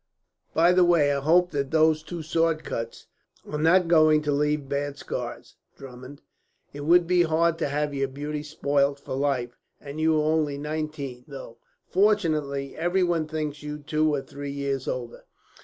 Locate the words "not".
3.59-3.87